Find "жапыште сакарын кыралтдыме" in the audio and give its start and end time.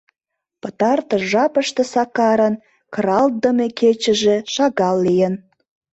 1.31-3.67